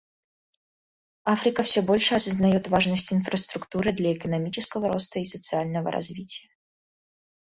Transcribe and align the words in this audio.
Африка 1.25 1.61
все 1.61 1.83
больше 1.83 2.15
осознает 2.15 2.67
важность 2.69 3.13
инфраструктуры 3.13 3.91
для 3.91 4.13
экономического 4.13 4.91
роста 4.91 5.19
и 5.19 5.25
социального 5.25 5.91
развития. 5.91 6.49